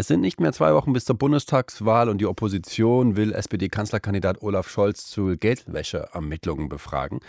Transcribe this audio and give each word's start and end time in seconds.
es 0.00 0.06
sind 0.06 0.22
nicht 0.22 0.40
mehr 0.40 0.54
zwei 0.54 0.72
Wochen 0.72 0.94
bis 0.94 1.04
zur 1.04 1.18
Bundestagswahl 1.18 2.08
und 2.08 2.22
die 2.22 2.26
Opposition 2.26 3.16
will 3.16 3.34
SPD-Kanzlerkandidat 3.34 4.40
Olaf 4.40 4.66
Scholz 4.66 5.04
zu 5.04 5.36
Geldwäscheermittlungen 5.36 6.70
befragen. 6.70 7.20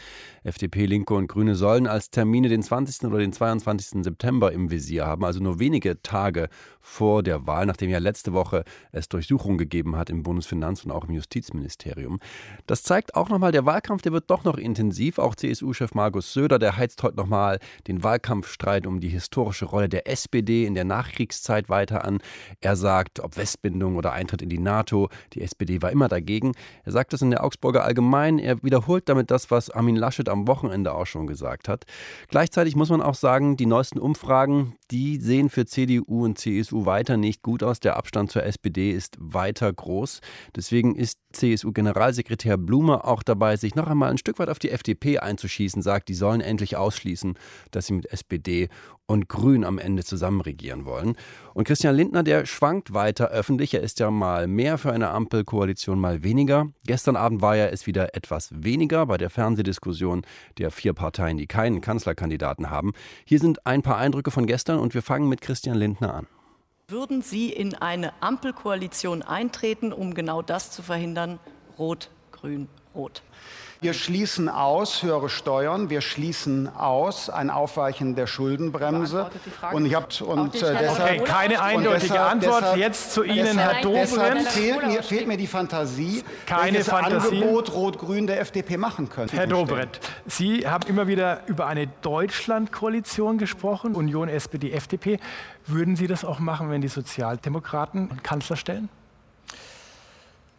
FDP, 0.45 0.85
Linke 0.85 1.13
und 1.13 1.27
Grüne 1.27 1.55
sollen 1.55 1.85
als 1.85 2.11
Termine 2.11 2.47
den 2.47 2.63
20. 2.63 3.09
oder 3.09 3.17
den 3.17 3.33
22. 3.33 4.05
September 4.05 4.53
im 4.53 4.71
Visier 4.71 5.05
haben, 5.05 5.25
also 5.25 5.41
nur 5.41 5.59
wenige 5.59 6.01
Tage 6.01 6.47
vor 6.79 7.23
der 7.23 7.45
Wahl, 7.45 7.65
nachdem 7.65 7.89
ja 7.89 7.99
letzte 7.99 8.31
Woche 8.31 8.63
es 8.93 9.09
Durchsuchungen 9.09 9.57
gegeben 9.57 9.97
hat 9.97 10.09
im 10.09 10.23
Bundesfinanz- 10.23 10.85
und 10.85 10.91
auch 10.91 11.03
im 11.03 11.13
Justizministerium. 11.13 12.19
Das 12.67 12.83
zeigt 12.83 13.15
auch 13.15 13.27
nochmal, 13.27 13.51
der 13.51 13.65
Wahlkampf, 13.65 14.01
der 14.01 14.13
wird 14.13 14.31
doch 14.31 14.45
noch 14.45 14.57
intensiv. 14.57 15.19
Auch 15.19 15.35
CSU-Chef 15.35 15.93
Markus 15.93 16.31
Söder, 16.31 16.57
der 16.57 16.77
heizt 16.77 17.03
heute 17.03 17.17
nochmal 17.17 17.59
den 17.87 18.01
Wahlkampfstreit 18.01 18.87
um 18.87 19.01
die 19.01 19.09
historische 19.09 19.65
Rolle 19.65 19.89
der 19.89 20.07
SPD 20.07 20.65
in 20.65 20.73
der 20.73 20.85
Nachkriegszeit 20.85 21.67
weiter 21.67 22.05
an. 22.05 22.19
Er 22.63 22.75
sagt, 22.75 23.19
ob 23.19 23.37
Westbindung 23.37 23.95
oder 23.95 24.13
Eintritt 24.13 24.43
in 24.43 24.49
die 24.49 24.59
NATO, 24.59 25.09
die 25.33 25.41
SPD 25.41 25.81
war 25.81 25.91
immer 25.91 26.07
dagegen. 26.07 26.51
Er 26.83 26.91
sagt 26.91 27.11
das 27.11 27.23
in 27.23 27.31
der 27.31 27.43
Augsburger 27.43 27.83
Allgemein. 27.83 28.37
Er 28.37 28.61
wiederholt 28.61 29.09
damit 29.09 29.31
das, 29.31 29.49
was 29.49 29.71
Armin 29.71 29.95
Laschet 29.95 30.29
am 30.29 30.47
Wochenende 30.47 30.93
auch 30.93 31.07
schon 31.07 31.25
gesagt 31.25 31.67
hat. 31.67 31.85
Gleichzeitig 32.29 32.75
muss 32.75 32.91
man 32.91 33.01
auch 33.01 33.15
sagen, 33.15 33.57
die 33.57 33.65
neuesten 33.65 33.97
Umfragen, 33.97 34.75
die 34.91 35.19
sehen 35.19 35.49
für 35.49 35.65
CDU 35.65 36.25
und 36.25 36.37
CSU 36.37 36.85
weiter 36.85 37.17
nicht 37.17 37.41
gut 37.41 37.63
aus. 37.63 37.79
Der 37.79 37.97
Abstand 37.97 38.31
zur 38.31 38.43
SPD 38.43 38.91
ist 38.91 39.17
weiter 39.19 39.73
groß. 39.73 40.21
Deswegen 40.55 40.95
ist 40.95 41.17
CSU-Generalsekretär 41.33 42.57
Blume 42.57 43.05
auch 43.05 43.23
dabei, 43.23 43.55
sich 43.57 43.73
noch 43.73 43.87
einmal 43.87 44.11
ein 44.11 44.19
Stück 44.19 44.37
weit 44.37 44.49
auf 44.49 44.59
die 44.59 44.69
FDP 44.69 45.17
einzuschießen, 45.17 45.81
sagt, 45.81 46.09
die 46.09 46.13
sollen 46.13 46.41
endlich 46.41 46.75
ausschließen, 46.77 47.35
dass 47.71 47.87
sie 47.87 47.93
mit 47.93 48.11
SPD 48.11 48.69
und 49.11 49.27
Grün 49.27 49.65
am 49.65 49.77
Ende 49.77 50.03
zusammen 50.03 50.39
regieren 50.39 50.85
wollen. 50.85 51.15
Und 51.53 51.65
Christian 51.65 51.95
Lindner, 51.95 52.23
der 52.23 52.45
schwankt 52.45 52.93
weiter 52.93 53.27
öffentlich. 53.27 53.73
Er 53.73 53.81
ist 53.81 53.99
ja 53.99 54.09
mal 54.09 54.47
mehr 54.47 54.77
für 54.77 54.93
eine 54.93 55.09
Ampelkoalition, 55.09 55.99
mal 55.99 56.23
weniger. 56.23 56.69
Gestern 56.85 57.17
Abend 57.17 57.41
war 57.41 57.57
ja 57.57 57.65
es 57.67 57.85
wieder 57.87 58.15
etwas 58.15 58.49
weniger 58.51 59.05
bei 59.05 59.17
der 59.17 59.29
Fernsehdiskussion 59.29 60.21
der 60.57 60.71
vier 60.71 60.93
Parteien, 60.93 61.37
die 61.37 61.47
keinen 61.47 61.81
Kanzlerkandidaten 61.81 62.69
haben. 62.69 62.93
Hier 63.25 63.39
sind 63.39 63.67
ein 63.67 63.81
paar 63.81 63.97
Eindrücke 63.97 64.31
von 64.31 64.47
gestern 64.47 64.79
und 64.79 64.93
wir 64.93 65.01
fangen 65.01 65.27
mit 65.27 65.41
Christian 65.41 65.75
Lindner 65.75 66.13
an. 66.13 66.27
Würden 66.87 67.21
Sie 67.21 67.49
in 67.49 67.75
eine 67.75 68.13
Ampelkoalition 68.21 69.21
eintreten, 69.23 69.91
um 69.91 70.13
genau 70.13 70.41
das 70.41 70.71
zu 70.71 70.81
verhindern? 70.81 71.39
Rot, 71.77 72.09
Grün, 72.31 72.69
Rot. 72.95 73.23
Wir 73.83 73.93
schließen 73.93 74.47
aus 74.47 75.01
höhere 75.01 75.27
Steuern, 75.27 75.89
wir 75.89 76.01
schließen 76.01 76.69
aus 76.75 77.31
ein 77.31 77.49
Aufweichen 77.49 78.13
der 78.13 78.27
Schuldenbremse. 78.27 79.31
Und 79.71 79.87
ich 79.87 79.95
habe 79.95 80.05
und 80.23 80.53
äh, 80.53 80.59
deshalb 80.59 81.21
okay, 81.21 81.23
keine 81.25 81.59
eindeutige 81.63 82.09
deshalb, 82.09 82.31
Antwort 82.31 82.61
deshalb, 82.61 82.77
jetzt 82.77 83.11
zu 83.11 83.23
Ihnen, 83.23 83.37
deshalb, 83.37 83.73
Herr 83.73 83.81
Dobrindt. 83.81 84.11
Deshalb 84.11 84.47
fehlt 84.49 84.87
mir, 84.87 85.01
fehlt 85.01 85.27
mir 85.27 85.37
die 85.37 85.47
Fantasie, 85.47 86.23
keine 86.45 86.73
welches 86.73 86.89
Fantasie. 86.89 87.41
Angebot 87.41 87.73
Rot-Grün 87.73 88.27
der 88.27 88.39
FDP 88.41 88.77
machen 88.77 89.09
könnte. 89.09 89.35
Herr 89.35 89.47
Dobrindt, 89.47 89.99
Sie 90.27 90.67
haben 90.67 90.87
immer 90.87 91.07
wieder 91.07 91.41
über 91.47 91.65
eine 91.65 91.87
Deutschlandkoalition 92.03 93.39
gesprochen, 93.39 93.95
Union, 93.95 94.29
SPD, 94.29 94.73
FDP. 94.73 95.19
Würden 95.65 95.95
Sie 95.95 96.05
das 96.05 96.23
auch 96.23 96.37
machen, 96.37 96.69
wenn 96.69 96.81
die 96.81 96.87
Sozialdemokraten 96.87 98.21
Kanzler 98.21 98.57
stellen? 98.57 98.89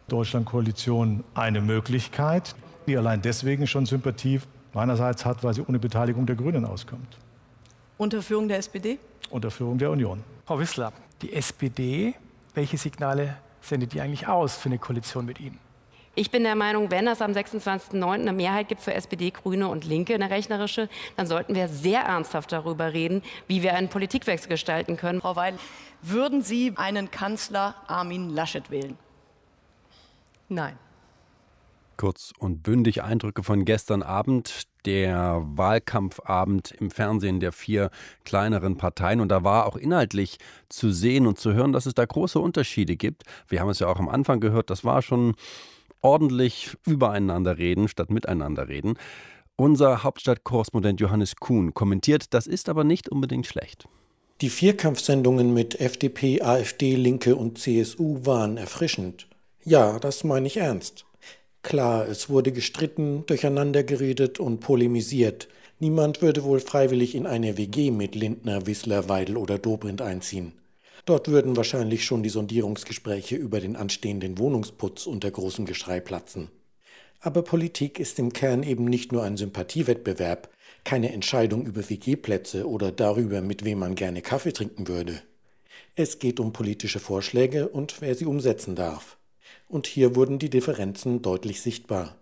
Deutschlandkoalition 0.09 1.23
eine 1.35 1.61
Möglichkeit 1.61 2.53
die 2.85 2.97
allein 2.97 3.21
deswegen 3.21 3.67
schon 3.67 3.85
Sympathie 3.85 4.39
meinerseits 4.73 5.25
hat, 5.25 5.43
weil 5.43 5.53
sie 5.53 5.61
ohne 5.61 5.79
Beteiligung 5.79 6.25
der 6.25 6.35
Grünen 6.35 6.65
auskommt. 6.65 7.17
Unter 7.97 8.21
Führung 8.21 8.47
der 8.47 8.57
SPD? 8.57 8.99
Unter 9.29 9.51
Führung 9.51 9.77
der 9.77 9.91
Union. 9.91 10.23
Frau 10.45 10.59
Wissler, 10.59 10.91
die 11.21 11.33
SPD, 11.33 12.15
welche 12.53 12.77
Signale 12.77 13.37
sendet 13.61 13.93
die 13.93 14.01
eigentlich 14.01 14.27
aus 14.27 14.57
für 14.57 14.69
eine 14.69 14.77
Koalition 14.77 15.25
mit 15.25 15.39
Ihnen? 15.39 15.59
Ich 16.15 16.29
bin 16.29 16.43
der 16.43 16.55
Meinung, 16.55 16.91
wenn 16.91 17.07
es 17.07 17.23
am 17.23 17.31
26.09. 17.31 18.13
eine 18.13 18.33
Mehrheit 18.33 18.67
gibt 18.67 18.81
für 18.81 18.93
SPD, 18.93 19.31
Grüne 19.31 19.67
und 19.67 19.83
Linke, 19.83 20.13
eine 20.13 20.29
rechnerische, 20.29 20.87
dann 21.17 21.25
sollten 21.25 21.55
wir 21.55 21.67
sehr 21.67 22.01
ernsthaft 22.01 22.51
darüber 22.51 22.93
reden, 22.93 23.23
wie 23.47 23.63
wir 23.63 23.73
einen 23.73 23.89
Politikwechsel 23.89 24.47
gestalten 24.49 24.95
können. 24.95 25.21
Frau 25.21 25.35
Weil, 25.35 25.55
würden 26.03 26.43
Sie 26.43 26.73
einen 26.75 27.09
Kanzler 27.09 27.73
Armin 27.87 28.29
Laschet 28.29 28.69
wählen? 28.69 28.95
Nein. 30.49 30.77
Kurz 32.03 32.33
und 32.37 32.63
bündig 32.63 33.01
Eindrücke 33.01 33.43
von 33.43 33.63
gestern 33.63 34.03
Abend, 34.03 34.63
der 34.83 35.41
Wahlkampfabend 35.45 36.71
im 36.71 36.91
Fernsehen 36.91 37.39
der 37.39 37.53
vier 37.53 37.91
kleineren 38.25 38.75
Parteien. 38.75 39.21
Und 39.21 39.29
da 39.29 39.45
war 39.45 39.65
auch 39.67 39.77
inhaltlich 39.77 40.35
zu 40.67 40.91
sehen 40.91 41.27
und 41.27 41.39
zu 41.39 41.53
hören, 41.53 41.71
dass 41.71 41.85
es 41.85 41.93
da 41.93 42.03
große 42.03 42.39
Unterschiede 42.39 42.97
gibt. 42.97 43.23
Wir 43.47 43.61
haben 43.61 43.69
es 43.69 43.79
ja 43.79 43.87
auch 43.87 43.99
am 43.99 44.09
Anfang 44.09 44.41
gehört, 44.41 44.69
das 44.69 44.83
war 44.83 45.01
schon 45.01 45.35
ordentlich 46.01 46.75
übereinander 46.85 47.57
reden 47.57 47.87
statt 47.87 48.09
miteinander 48.09 48.67
reden. 48.67 48.95
Unser 49.55 50.03
Hauptstadtkorrespondent 50.03 50.99
Johannes 50.99 51.37
Kuhn 51.37 51.73
kommentiert, 51.73 52.33
das 52.33 52.47
ist 52.47 52.67
aber 52.67 52.83
nicht 52.83 53.07
unbedingt 53.07 53.47
schlecht. 53.47 53.87
Die 54.41 54.49
Vierkampfsendungen 54.49 55.53
mit 55.53 55.79
FDP, 55.79 56.41
AfD, 56.41 56.95
Linke 56.95 57.37
und 57.37 57.59
CSU 57.59 58.25
waren 58.25 58.57
erfrischend. 58.57 59.29
Ja, 59.63 59.99
das 59.99 60.25
meine 60.25 60.47
ich 60.47 60.57
ernst. 60.57 61.05
Klar, 61.63 62.09
es 62.09 62.29
wurde 62.29 62.51
gestritten, 62.51 63.25
durcheinandergeredet 63.25 64.37
und 64.37 64.59
polemisiert. 64.59 65.47
Niemand 65.79 66.21
würde 66.21 66.43
wohl 66.43 66.59
freiwillig 66.59 67.15
in 67.15 67.25
eine 67.25 67.57
WG 67.57 67.89
mit 67.89 68.15
Lindner, 68.15 68.67
Wissler, 68.67 69.07
Weidel 69.07 69.37
oder 69.37 69.57
Dobrindt 69.57 70.01
einziehen. 70.01 70.51
Dort 71.05 71.29
würden 71.29 71.55
wahrscheinlich 71.55 72.03
schon 72.03 72.21
die 72.21 72.29
Sondierungsgespräche 72.29 73.37
über 73.37 73.61
den 73.61 73.77
anstehenden 73.77 74.37
Wohnungsputz 74.37 75.07
unter 75.07 75.31
großem 75.31 75.65
Geschrei 75.65 76.01
platzen. 76.01 76.49
Aber 77.21 77.41
Politik 77.43 77.97
ist 77.97 78.19
im 78.19 78.33
Kern 78.33 78.63
eben 78.63 78.83
nicht 78.83 79.13
nur 79.13 79.23
ein 79.23 79.37
Sympathiewettbewerb, 79.37 80.49
keine 80.83 81.13
Entscheidung 81.13 81.65
über 81.65 81.89
WG-Plätze 81.89 82.67
oder 82.67 82.91
darüber, 82.91 83.41
mit 83.41 83.63
wem 83.63 83.79
man 83.79 83.95
gerne 83.95 84.21
Kaffee 84.21 84.51
trinken 84.51 84.89
würde. 84.89 85.21
Es 85.95 86.19
geht 86.19 86.41
um 86.41 86.51
politische 86.51 86.99
Vorschläge 86.99 87.69
und 87.69 88.01
wer 88.01 88.15
sie 88.15 88.25
umsetzen 88.25 88.75
darf 88.75 89.17
und 89.67 89.87
hier 89.87 90.15
wurden 90.15 90.39
die 90.39 90.49
Differenzen 90.49 91.21
deutlich 91.21 91.61
sichtbar. 91.61 92.15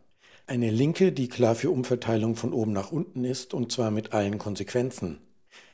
Eine 0.48 0.72
Linke, 0.72 1.12
die 1.12 1.30
klar 1.30 1.56
für 1.56 1.70
Umverteilung 1.70 2.36
von 2.36 2.54
oben 2.54 2.74
nach 2.74 2.92
unten 2.92 3.24
ist, 3.24 3.54
und 3.54 3.72
zwar 3.72 3.92
mit 3.92 4.14
allen 4.14 4.38
Konsequenzen. 4.38 5.20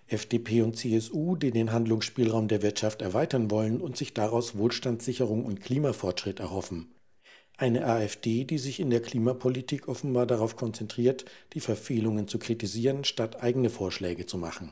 FDP 0.08 0.62
und 0.62 0.78
CSU, 0.78 1.36
die 1.36 1.52
den 1.52 1.72
Handlungsspielraum 1.72 2.48
der 2.48 2.62
Wirtschaft 2.62 3.02
erweitern 3.02 3.52
wollen 3.52 3.82
und 3.82 3.98
sich 3.98 4.14
daraus 4.14 4.58
Wohlstandssicherung 4.58 5.46
und 5.46 5.62
Klimafortschritt 5.62 6.40
erhoffen. 6.40 6.94
Eine 7.58 7.86
AfD, 7.86 8.44
die 8.44 8.60
sich 8.60 8.80
in 8.80 8.92
der 8.92 9.02
Klimapolitik 9.02 9.88
offenbar 9.88 10.28
darauf 10.28 10.56
konzentriert, 10.56 11.26
die 11.54 11.60
Verfehlungen 11.60 12.28
zu 12.28 12.38
kritisieren, 12.38 13.04
statt 13.04 13.42
eigene 13.42 13.72
Vorschläge 13.72 14.28
zu 14.28 14.38
machen. 14.38 14.72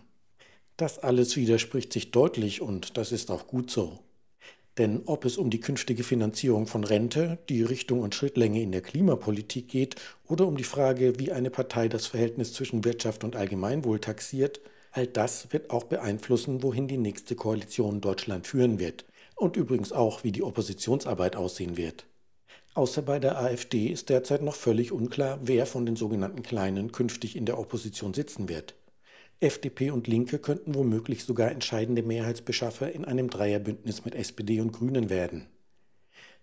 Das 0.78 1.00
alles 1.00 1.36
widerspricht 1.36 1.92
sich 1.92 2.12
deutlich 2.12 2.62
und 2.62 2.98
das 2.98 3.12
ist 3.12 3.32
auch 3.32 3.48
gut 3.48 3.72
so. 3.72 4.00
Denn 4.78 5.04
ob 5.06 5.24
es 5.24 5.38
um 5.38 5.50
die 5.50 5.62
künftige 5.62 6.04
Finanzierung 6.04 6.68
von 6.68 6.84
Rente, 6.84 7.38
die 7.48 7.64
Richtung 7.64 8.02
und 8.02 8.14
Schrittlänge 8.14 8.62
in 8.62 8.74
der 8.74 8.82
Klimapolitik 8.82 9.70
geht 9.70 9.96
oder 10.28 10.46
um 10.48 10.58
die 10.58 10.66
Frage, 10.66 11.18
wie 11.18 11.32
eine 11.32 11.50
Partei 11.50 11.88
das 11.88 12.08
Verhältnis 12.08 12.54
zwischen 12.54 12.84
Wirtschaft 12.84 13.24
und 13.24 13.38
Allgemeinwohl 13.38 14.00
taxiert, 14.00 14.60
all 14.92 15.08
das 15.08 15.54
wird 15.54 15.70
auch 15.70 15.86
beeinflussen, 15.86 16.62
wohin 16.62 16.88
die 16.88 16.98
nächste 16.98 17.36
Koalition 17.36 18.02
Deutschland 18.02 18.48
führen 18.48 18.80
wird 18.80 19.06
und 19.36 19.56
übrigens 19.56 19.94
auch, 19.94 20.24
wie 20.24 20.32
die 20.32 20.44
Oppositionsarbeit 20.44 21.38
aussehen 21.38 21.78
wird. 21.78 22.06
Außer 22.74 23.02
bei 23.02 23.20
der 23.20 23.40
AfD 23.40 23.88
ist 23.88 24.10
derzeit 24.10 24.42
noch 24.42 24.56
völlig 24.56 24.92
unklar, 24.92 25.40
wer 25.42 25.66
von 25.66 25.86
den 25.86 25.96
sogenannten 25.96 26.44
Kleinen 26.44 26.92
künftig 26.92 27.38
in 27.38 27.46
der 27.46 27.58
Opposition 27.58 28.14
sitzen 28.14 28.50
wird. 28.50 28.76
FDP 29.42 29.92
und 29.92 30.08
Linke 30.08 30.40
könnten 30.40 30.76
womöglich 30.76 31.26
sogar 31.26 31.52
entscheidende 31.52 32.04
Mehrheitsbeschaffer 32.04 32.92
in 32.92 33.06
einem 33.06 33.30
Dreierbündnis 33.30 34.06
mit 34.06 34.16
SPD 34.16 34.62
und 34.62 34.72
Grünen 34.72 35.10
werden. 35.10 35.48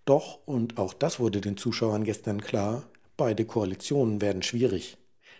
Doch, 0.05 0.39
und 0.45 0.77
auch 0.77 0.93
das 0.93 1.19
wurde 1.19 1.41
den 1.41 1.57
Zuschauern 1.57 2.03
gestern 2.03 2.41
klar, 2.41 2.89
beide 3.17 3.45
Koalitionen 3.45 4.21
werden 4.21 4.43
schwierig. 4.43 4.97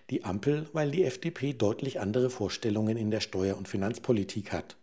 Die 0.09 0.23
Ampel, 0.23 0.67
weil 0.73 0.91
die 0.91 1.03
FDP 1.03 1.53
deutlich 1.53 1.99
andere 1.99 2.29
Vorstellungen 2.29 2.97
in 2.97 3.11
der 3.11 3.19
Steuer- 3.19 3.57
und 3.57 3.67
Finanzpolitik 3.67 4.51
hat. 4.51 4.75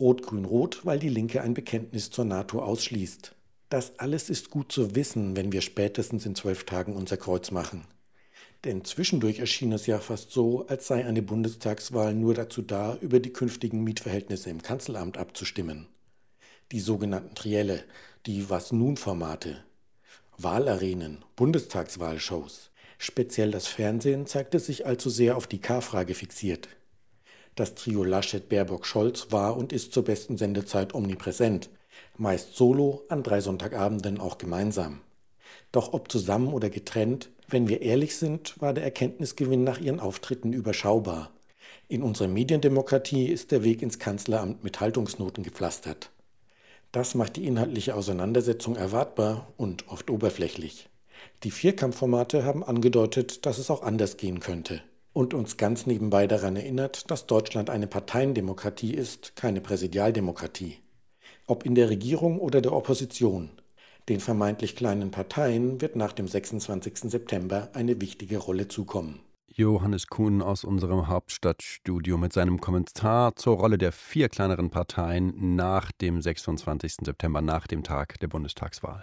Rot-Grün-Rot, 0.00 0.84
weil 0.84 0.98
die 0.98 1.08
Linke 1.08 1.42
ein 1.42 1.54
Bekenntnis 1.54 2.10
zur 2.10 2.24
NATO 2.24 2.60
ausschließt. 2.60 3.34
Das 3.68 3.98
alles 3.98 4.30
ist 4.30 4.50
gut 4.50 4.72
zu 4.72 4.94
wissen, 4.94 5.36
wenn 5.36 5.52
wir 5.52 5.60
spätestens 5.60 6.26
in 6.26 6.34
zwölf 6.34 6.64
Tagen 6.64 6.94
unser 6.94 7.16
Kreuz 7.16 7.50
machen. 7.50 7.84
Denn 8.64 8.84
zwischendurch 8.84 9.38
erschien 9.38 9.72
es 9.72 9.86
ja 9.86 9.98
fast 9.98 10.32
so, 10.32 10.66
als 10.66 10.86
sei 10.86 11.04
eine 11.04 11.22
Bundestagswahl 11.22 12.14
nur 12.14 12.34
dazu 12.34 12.62
da, 12.62 12.96
über 13.00 13.20
die 13.20 13.32
künftigen 13.32 13.84
Mietverhältnisse 13.84 14.50
im 14.50 14.62
Kanzleramt 14.62 15.18
abzustimmen. 15.18 15.86
Die 16.72 16.80
sogenannten 16.80 17.34
Trielle, 17.34 17.84
die 18.26 18.50
Was-Nun-Formate, 18.50 19.62
Wahlarenen, 20.38 21.24
Bundestagswahlshows. 21.36 22.70
Speziell 22.98 23.50
das 23.50 23.66
Fernsehen 23.66 24.26
zeigte 24.26 24.58
sich 24.58 24.84
allzu 24.84 25.10
sehr 25.10 25.36
auf 25.36 25.46
die 25.46 25.60
K-Frage 25.60 26.14
fixiert. 26.14 26.68
Das 27.54 27.74
Trio 27.74 28.04
Laschet, 28.04 28.48
Baerbock, 28.48 28.84
Scholz 28.84 29.28
war 29.30 29.56
und 29.56 29.72
ist 29.72 29.92
zur 29.92 30.04
besten 30.04 30.36
Sendezeit 30.36 30.94
omnipräsent, 30.94 31.70
meist 32.16 32.54
solo, 32.54 33.04
an 33.08 33.22
drei 33.22 33.40
Sonntagabenden 33.40 34.18
auch 34.18 34.38
gemeinsam. 34.38 35.00
Doch 35.72 35.92
ob 35.92 36.10
zusammen 36.10 36.52
oder 36.52 36.68
getrennt, 36.68 37.30
wenn 37.48 37.68
wir 37.68 37.82
ehrlich 37.82 38.16
sind, 38.16 38.60
war 38.60 38.72
der 38.72 38.84
Erkenntnisgewinn 38.84 39.64
nach 39.64 39.80
ihren 39.80 40.00
Auftritten 40.00 40.52
überschaubar. 40.52 41.30
In 41.88 42.02
unserer 42.02 42.28
Mediendemokratie 42.28 43.26
ist 43.26 43.52
der 43.52 43.62
Weg 43.62 43.82
ins 43.82 43.98
Kanzleramt 43.98 44.64
mit 44.64 44.80
Haltungsnoten 44.80 45.44
gepflastert. 45.44 46.10
Das 46.90 47.14
macht 47.14 47.36
die 47.36 47.46
inhaltliche 47.46 47.94
Auseinandersetzung 47.94 48.74
erwartbar 48.74 49.52
und 49.56 49.88
oft 49.88 50.10
oberflächlich. 50.10 50.88
Die 51.42 51.50
Vierkampfformate 51.50 52.44
haben 52.44 52.64
angedeutet, 52.64 53.46
dass 53.46 53.58
es 53.58 53.70
auch 53.70 53.82
anders 53.82 54.16
gehen 54.16 54.40
könnte 54.40 54.82
und 55.12 55.32
uns 55.32 55.56
ganz 55.56 55.86
nebenbei 55.86 56.26
daran 56.26 56.56
erinnert, 56.56 57.10
dass 57.10 57.26
Deutschland 57.26 57.70
eine 57.70 57.86
Parteiendemokratie 57.86 58.92
ist, 58.92 59.34
keine 59.36 59.60
Präsidialdemokratie. 59.60 60.78
Ob 61.46 61.64
in 61.64 61.74
der 61.74 61.88
Regierung 61.88 62.38
oder 62.38 62.60
der 62.60 62.72
Opposition. 62.72 63.50
Den 64.08 64.20
vermeintlich 64.20 64.76
kleinen 64.76 65.10
Parteien 65.10 65.80
wird 65.80 65.96
nach 65.96 66.12
dem 66.12 66.28
26. 66.28 67.10
September 67.10 67.70
eine 67.72 68.00
wichtige 68.00 68.38
Rolle 68.38 68.68
zukommen. 68.68 69.20
Johannes 69.48 70.06
Kuhn 70.06 70.42
aus 70.42 70.64
unserem 70.64 71.08
Hauptstadtstudio 71.08 72.16
mit 72.18 72.32
seinem 72.32 72.60
Kommentar 72.60 73.34
zur 73.36 73.56
Rolle 73.56 73.78
der 73.78 73.90
vier 73.90 74.28
kleineren 74.28 74.70
Parteien 74.70 75.56
nach 75.56 75.90
dem 75.92 76.20
26. 76.20 76.98
September, 77.02 77.40
nach 77.40 77.66
dem 77.66 77.82
Tag 77.82 78.20
der 78.20 78.28
Bundestagswahl. 78.28 79.02